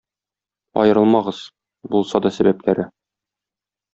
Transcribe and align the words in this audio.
Аерылмагыз, 0.83 1.41
булса 1.95 2.21
да 2.27 2.33
сәбәпләре 2.39 2.87